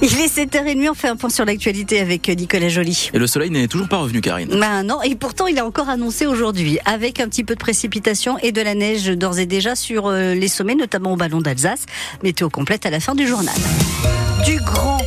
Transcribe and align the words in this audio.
Il 0.00 0.20
est 0.20 0.32
7h30, 0.32 0.90
on 0.90 0.94
fait 0.94 1.08
un 1.08 1.16
point 1.16 1.28
sur 1.28 1.44
l'actualité 1.44 1.98
avec 1.98 2.28
Nicolas 2.28 2.68
Joly. 2.68 3.10
Et 3.12 3.18
le 3.18 3.26
soleil 3.26 3.50
n'est 3.50 3.66
toujours 3.66 3.88
pas 3.88 3.96
revenu, 3.96 4.20
Karine. 4.20 4.48
Ben 4.48 4.84
non, 4.84 5.02
et 5.02 5.16
pourtant 5.16 5.48
il 5.48 5.58
a 5.58 5.66
encore 5.66 5.88
annoncé 5.88 6.24
aujourd'hui, 6.26 6.78
avec 6.84 7.18
un 7.18 7.28
petit 7.28 7.42
peu 7.42 7.54
de 7.54 7.58
précipitation 7.58 8.38
et 8.38 8.52
de 8.52 8.60
la 8.60 8.74
neige 8.74 9.08
d'ores 9.08 9.40
et 9.40 9.46
déjà 9.46 9.74
sur 9.74 10.06
euh, 10.06 10.34
les 10.34 10.46
sommets, 10.46 10.76
notamment 10.76 11.14
au 11.14 11.16
ballon 11.16 11.40
d'Alsace. 11.40 11.86
Météo 12.22 12.48
complète 12.48 12.86
à 12.86 12.90
la 12.90 13.00
fin 13.00 13.16
du 13.16 13.26
journal. 13.26 13.56
Du 14.44 14.60
grand, 14.60 14.98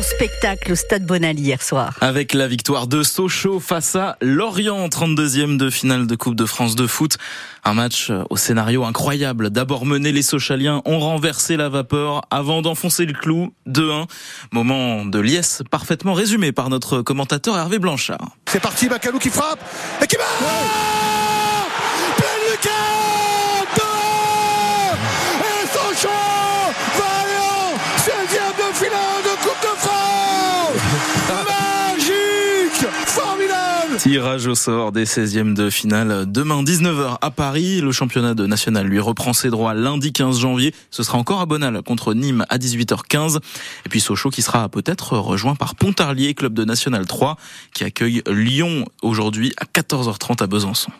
grand 0.00 0.08
spectacle 0.08 0.72
au 0.72 0.74
Stade 0.74 1.04
Bonal 1.04 1.38
hier 1.38 1.62
soir. 1.62 1.96
Avec 2.00 2.32
la 2.32 2.48
victoire 2.48 2.86
de 2.86 3.02
Sochaux 3.02 3.60
face 3.60 3.96
à 3.96 4.16
Lorient, 4.20 4.88
32e 4.88 5.56
de 5.56 5.68
finale 5.68 6.06
de 6.06 6.16
Coupe 6.16 6.34
de 6.36 6.46
France 6.46 6.74
de 6.74 6.86
foot. 6.86 7.18
Un 7.64 7.74
match 7.74 8.10
au 8.30 8.36
scénario 8.36 8.84
incroyable. 8.84 9.50
D'abord 9.50 9.84
mené, 9.84 10.12
les 10.12 10.22
Sochaliens 10.22 10.80
ont 10.84 11.00
renversé 11.00 11.56
la 11.56 11.68
vapeur 11.68 12.22
avant 12.30 12.62
d'enfoncer 12.62 13.04
le 13.04 13.12
clou 13.12 13.52
2-1. 13.68 14.06
Moment 14.52 15.04
de 15.04 15.18
liesse 15.18 15.62
parfaitement 15.70 16.14
résumé 16.14 16.52
par 16.52 16.70
notre 16.70 17.02
commentateur 17.02 17.58
Hervé 17.58 17.78
Blanchard. 17.78 18.36
C'est 18.46 18.60
parti, 18.60 18.88
Bacalou 18.88 19.18
qui 19.18 19.30
frappe 19.30 19.60
et 20.02 20.06
qui 20.06 20.16
Plein 20.16 20.24
Tirage 34.10 34.48
au 34.48 34.56
sort 34.56 34.90
des 34.90 35.04
16e 35.04 35.54
de 35.54 35.70
finale 35.70 36.24
demain 36.26 36.64
19h 36.64 37.18
à 37.20 37.30
Paris. 37.30 37.80
Le 37.80 37.92
championnat 37.92 38.34
de 38.34 38.44
national 38.44 38.88
lui 38.88 38.98
reprend 38.98 39.32
ses 39.32 39.50
droits 39.50 39.72
lundi 39.72 40.12
15 40.12 40.40
janvier. 40.40 40.74
Ce 40.90 41.04
sera 41.04 41.16
encore 41.16 41.40
à 41.40 41.46
Bonal 41.46 41.80
contre 41.82 42.12
Nîmes 42.12 42.44
à 42.48 42.58
18h15. 42.58 43.36
Et 43.86 43.88
puis 43.88 44.00
Sochaux 44.00 44.30
qui 44.30 44.42
sera 44.42 44.68
peut-être 44.68 45.16
rejoint 45.16 45.54
par 45.54 45.76
Pontarlier, 45.76 46.34
club 46.34 46.54
de 46.54 46.64
national 46.64 47.06
3, 47.06 47.36
qui 47.72 47.84
accueille 47.84 48.24
Lyon 48.28 48.84
aujourd'hui 49.00 49.52
à 49.58 49.64
14h30 49.64 50.42
à 50.42 50.48
Besançon. 50.48 50.90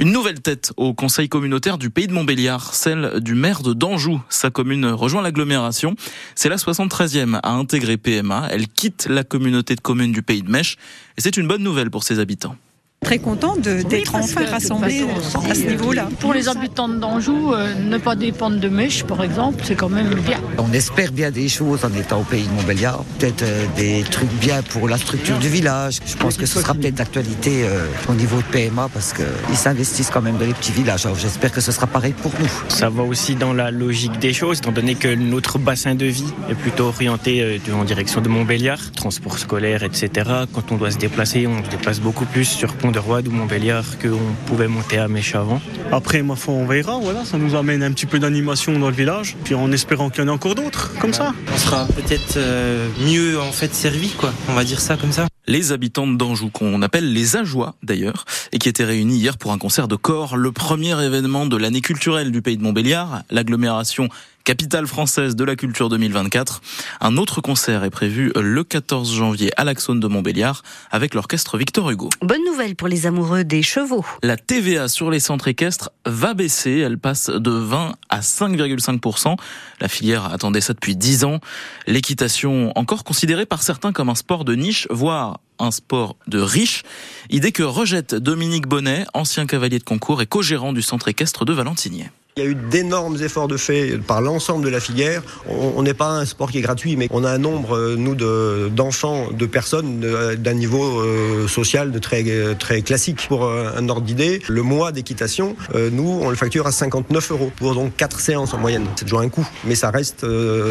Une 0.00 0.12
nouvelle 0.12 0.40
tête 0.40 0.72
au 0.78 0.94
conseil 0.94 1.28
communautaire 1.28 1.76
du 1.76 1.90
pays 1.90 2.06
de 2.06 2.14
Montbéliard, 2.14 2.72
celle 2.72 3.20
du 3.20 3.34
maire 3.34 3.60
de 3.60 3.74
Danjou. 3.74 4.22
Sa 4.30 4.48
commune 4.48 4.86
rejoint 4.86 5.20
l'agglomération. 5.20 5.94
C'est 6.34 6.48
la 6.48 6.56
73e 6.56 7.38
à 7.42 7.52
intégrer 7.52 7.98
PMA. 7.98 8.48
Elle 8.50 8.66
quitte 8.66 9.08
la 9.10 9.24
communauté 9.24 9.76
de 9.76 9.82
communes 9.82 10.12
du 10.12 10.22
pays 10.22 10.40
de 10.42 10.50
Mèche 10.50 10.78
et 11.18 11.20
c'est 11.20 11.36
une 11.36 11.46
bonne 11.46 11.62
nouvelle 11.62 11.90
pour 11.90 12.02
ses 12.02 12.18
habitants 12.18 12.56
très 13.02 13.18
content 13.18 13.56
d'être 13.56 14.14
enfin 14.14 14.44
rassemblés 14.44 15.06
à 15.48 15.54
ce 15.54 15.62
niveau-là. 15.62 16.08
Pour 16.20 16.34
les 16.34 16.48
habitants 16.48 16.88
d'Anjou, 16.88 17.54
euh, 17.54 17.72
ne 17.74 17.96
pas 17.96 18.14
dépendre 18.14 18.60
de 18.60 18.68
Mèche, 18.68 19.04
par 19.04 19.22
exemple, 19.22 19.62
c'est 19.64 19.74
quand 19.74 19.88
même 19.88 20.14
bien. 20.14 20.38
On 20.58 20.70
espère 20.72 21.10
bien 21.10 21.30
des 21.30 21.48
choses 21.48 21.84
en 21.84 21.92
étant 21.98 22.20
au 22.20 22.24
pays 22.24 22.46
de 22.46 22.52
Montbéliard. 22.52 23.04
Peut-être 23.18 23.42
euh, 23.42 23.64
des 23.76 24.04
trucs 24.10 24.32
bien 24.34 24.62
pour 24.62 24.86
la 24.86 24.98
structure 24.98 25.38
du 25.38 25.48
village. 25.48 25.98
Je 26.06 26.14
pense 26.14 26.36
que 26.36 26.44
ce 26.44 26.60
sera 26.60 26.74
peut-être 26.74 26.96
d'actualité 26.96 27.62
euh, 27.64 27.86
au 28.08 28.12
niveau 28.12 28.36
de 28.36 28.42
PMA 28.42 28.90
parce 28.92 29.14
qu'ils 29.14 29.56
s'investissent 29.56 30.10
quand 30.10 30.22
même 30.22 30.36
dans 30.36 30.46
les 30.46 30.52
petits 30.52 30.72
villages. 30.72 31.06
Alors 31.06 31.18
j'espère 31.18 31.52
que 31.52 31.62
ce 31.62 31.72
sera 31.72 31.86
pareil 31.86 32.12
pour 32.12 32.32
nous. 32.38 32.50
Ça 32.68 32.90
va 32.90 33.02
aussi 33.02 33.34
dans 33.34 33.54
la 33.54 33.70
logique 33.70 34.18
des 34.18 34.34
choses, 34.34 34.58
étant 34.58 34.72
donné 34.72 34.94
que 34.94 35.08
notre 35.14 35.58
bassin 35.58 35.94
de 35.94 36.06
vie 36.06 36.32
est 36.50 36.54
plutôt 36.54 36.84
orienté 36.84 37.60
en 37.72 37.84
direction 37.84 38.20
de 38.20 38.28
Montbéliard, 38.28 38.92
transport 38.92 39.38
scolaire, 39.38 39.84
etc. 39.84 40.10
Quand 40.52 40.70
on 40.70 40.76
doit 40.76 40.90
se 40.90 40.98
déplacer, 40.98 41.46
on 41.46 41.64
se 41.64 41.70
déplace 41.70 42.00
beaucoup 42.00 42.26
plus 42.26 42.44
sur 42.44 42.74
Pont 42.74 42.89
de 42.90 42.98
Roide 42.98 43.28
ou 43.28 43.30
Montbéliard 43.30 43.98
qu'on 43.98 44.18
pouvait 44.46 44.68
monter 44.68 44.98
à 44.98 45.08
Mèche 45.08 45.34
avant. 45.34 45.60
Après, 45.92 46.22
ma 46.22 46.36
foi, 46.36 46.54
on 46.54 46.66
verra. 46.66 46.98
Voilà, 46.98 47.24
ça 47.24 47.38
nous 47.38 47.54
amène 47.54 47.82
un 47.82 47.92
petit 47.92 48.06
peu 48.06 48.18
d'animation 48.18 48.78
dans 48.78 48.88
le 48.88 48.94
village, 48.94 49.36
puis 49.44 49.54
en 49.54 49.70
espérant 49.72 50.10
qu'il 50.10 50.22
y 50.22 50.26
en 50.26 50.28
ait 50.28 50.34
encore 50.34 50.54
d'autres, 50.54 50.92
comme 51.00 51.12
ça. 51.12 51.34
On 51.52 51.58
sera 51.58 51.86
peut-être 51.86 52.36
euh, 52.36 52.88
mieux 53.04 53.40
en 53.40 53.52
fait 53.52 53.74
servi, 53.74 54.10
quoi. 54.10 54.32
On 54.48 54.54
va 54.54 54.64
dire 54.64 54.80
ça 54.80 54.96
comme 54.96 55.12
ça. 55.12 55.26
Les 55.46 55.72
habitants 55.72 56.06
d'Anjou, 56.06 56.50
qu'on 56.50 56.82
appelle 56.82 57.12
les 57.12 57.36
Ajois 57.36 57.74
d'ailleurs, 57.82 58.24
et 58.52 58.58
qui 58.58 58.68
étaient 58.68 58.84
réunis 58.84 59.16
hier 59.16 59.38
pour 59.38 59.52
un 59.52 59.58
concert 59.58 59.88
de 59.88 59.96
corps, 59.96 60.36
le 60.36 60.52
premier 60.52 61.02
événement 61.02 61.46
de 61.46 61.56
l'année 61.56 61.80
culturelle 61.80 62.30
du 62.30 62.42
pays 62.42 62.56
de 62.56 62.62
Montbéliard, 62.62 63.22
l'agglomération 63.30 64.08
capitale 64.50 64.88
française 64.88 65.36
de 65.36 65.44
la 65.44 65.54
culture 65.54 65.88
2024. 65.88 66.60
Un 67.00 67.16
autre 67.18 67.40
concert 67.40 67.84
est 67.84 67.90
prévu 67.90 68.32
le 68.34 68.64
14 68.64 69.14
janvier 69.14 69.52
à 69.56 69.62
l'Axone 69.62 70.00
de 70.00 70.08
Montbéliard 70.08 70.64
avec 70.90 71.14
l'orchestre 71.14 71.56
Victor 71.56 71.88
Hugo. 71.88 72.08
Bonne 72.20 72.44
nouvelle 72.44 72.74
pour 72.74 72.88
les 72.88 73.06
amoureux 73.06 73.44
des 73.44 73.62
chevaux. 73.62 74.04
La 74.24 74.36
TVA 74.36 74.88
sur 74.88 75.08
les 75.08 75.20
centres 75.20 75.46
équestres 75.46 75.90
va 76.04 76.34
baisser. 76.34 76.78
Elle 76.78 76.98
passe 76.98 77.30
de 77.30 77.52
20 77.52 77.94
à 78.08 78.20
5,5%. 78.22 79.36
La 79.80 79.86
filière 79.86 80.24
attendait 80.24 80.60
ça 80.60 80.72
depuis 80.72 80.96
10 80.96 81.22
ans. 81.22 81.38
L'équitation, 81.86 82.72
encore 82.74 83.04
considérée 83.04 83.46
par 83.46 83.62
certains 83.62 83.92
comme 83.92 84.08
un 84.08 84.16
sport 84.16 84.44
de 84.44 84.56
niche, 84.56 84.88
voire 84.90 85.38
un 85.60 85.70
sport 85.70 86.16
de 86.26 86.40
riche. 86.40 86.82
Idée 87.28 87.52
que 87.52 87.62
rejette 87.62 88.16
Dominique 88.16 88.66
Bonnet, 88.66 89.06
ancien 89.14 89.46
cavalier 89.46 89.78
de 89.78 89.84
concours 89.84 90.22
et 90.22 90.26
co-gérant 90.26 90.72
du 90.72 90.82
centre 90.82 91.06
équestre 91.06 91.44
de 91.44 91.52
Valentinier. 91.52 92.10
Il 92.36 92.44
y 92.44 92.46
a 92.46 92.48
eu 92.50 92.54
d'énormes 92.54 93.20
efforts 93.20 93.48
de 93.48 93.56
fait 93.56 93.98
par 93.98 94.20
l'ensemble 94.20 94.64
de 94.64 94.70
la 94.70 94.78
filière. 94.78 95.20
On 95.48 95.82
n'est 95.82 95.94
pas 95.94 96.10
un 96.10 96.24
sport 96.24 96.52
qui 96.52 96.58
est 96.58 96.62
gratuit, 96.62 96.94
mais 96.94 97.08
on 97.10 97.24
a 97.24 97.30
un 97.32 97.38
nombre, 97.38 97.76
euh, 97.76 97.96
nous, 97.98 98.14
d'enfants, 98.14 99.32
de, 99.32 99.46
personnes 99.46 99.98
d'un 100.38 100.54
niveau 100.54 101.00
euh, 101.00 101.48
social 101.48 101.90
de 101.90 101.98
très, 101.98 102.24
très 102.54 102.82
classique. 102.82 103.26
Pour 103.26 103.44
euh, 103.44 103.72
un 103.76 103.88
ordre 103.88 104.02
d'idée, 104.02 104.40
le 104.48 104.62
mois 104.62 104.92
d'équitation, 104.92 105.56
nous, 105.74 106.20
on 106.22 106.30
le 106.30 106.36
facture 106.36 106.68
à 106.68 106.72
59 106.72 107.32
euros 107.32 107.50
pour 107.56 107.74
donc 107.74 107.96
4 107.96 108.20
séances 108.20 108.54
en 108.54 108.58
moyenne. 108.58 108.86
C'est 108.94 109.06
toujours 109.06 109.20
un 109.20 109.28
coût, 109.28 109.46
mais 109.64 109.74
ça 109.74 109.90
reste, 109.90 110.24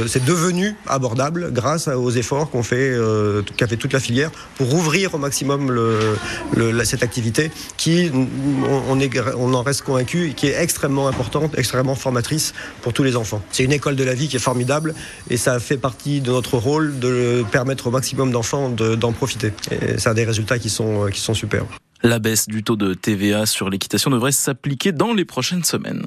c'est 0.07 0.23
devenu 0.23 0.75
abordable 0.87 1.51
grâce 1.51 1.89
aux 1.89 2.11
efforts 2.11 2.49
qu'on 2.49 2.63
fait, 2.63 2.97
qu'a 3.57 3.67
fait 3.67 3.75
toute 3.75 3.93
la 3.93 3.99
filière 3.99 4.31
pour 4.55 4.73
ouvrir 4.73 5.13
au 5.13 5.17
maximum 5.17 5.77
cette 6.85 7.03
activité 7.03 7.51
qui, 7.75 8.11
on, 8.87 9.53
en 9.53 9.61
reste 9.61 9.81
convaincu, 9.81 10.33
qui 10.35 10.47
est 10.47 10.61
extrêmement 10.61 11.07
extrêmement 11.57 11.95
formatrice 11.95 12.53
pour 12.81 12.93
tous 12.93 13.03
les 13.03 13.15
enfants. 13.15 13.41
C'est 13.51 13.63
une 13.63 13.71
école 13.71 13.95
de 13.95 14.03
la 14.03 14.13
vie 14.13 14.27
qui 14.27 14.35
est 14.35 14.39
formidable 14.39 14.93
et 15.29 15.37
ça 15.37 15.59
fait 15.59 15.77
partie 15.77 16.21
de 16.21 16.31
notre 16.31 16.57
rôle 16.57 16.99
de 16.99 17.43
permettre 17.51 17.87
au 17.87 17.91
maximum 17.91 18.31
d'enfants 18.31 18.69
d'en 18.69 19.11
profiter. 19.11 19.53
Et 19.71 19.97
ça 19.97 20.11
a 20.11 20.13
des 20.13 20.25
résultats 20.25 20.59
qui 20.59 20.69
sont 20.69 21.09
superbes. 21.33 21.67
La 22.01 22.19
baisse 22.19 22.47
du 22.47 22.63
taux 22.63 22.77
de 22.77 22.93
TVA 22.93 23.45
sur 23.45 23.69
l'équitation 23.69 24.09
devrait 24.09 24.31
s'appliquer 24.31 24.93
dans 24.93 25.13
les 25.13 25.25
prochaines 25.25 25.65
semaines. 25.65 26.05